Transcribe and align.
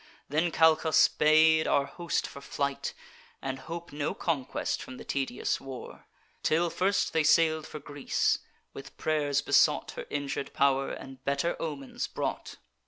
Then 0.29 0.49
Calchas 0.49 1.07
bade 1.07 1.67
our 1.67 1.85
host 1.85 2.25
for 2.25 2.41
flight 2.41 2.95
And 3.39 3.59
hope 3.59 3.93
no 3.93 4.15
conquest 4.15 4.81
from 4.81 4.97
the 4.97 5.05
tedious 5.05 5.61
war, 5.61 6.07
Till 6.41 6.71
first 6.71 7.13
they 7.13 7.21
sail'd 7.21 7.67
for 7.67 7.77
Greece; 7.77 8.39
with 8.73 8.97
pray'rs 8.97 9.43
besought 9.43 9.91
Her 9.91 10.07
injur'd 10.09 10.53
pow'r, 10.55 10.89
and 10.89 11.23
better 11.23 11.55
omens 11.61 12.07
brought. 12.07 12.55